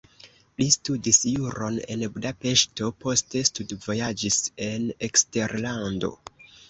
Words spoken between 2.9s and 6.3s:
poste studvojaĝis en eksterlando.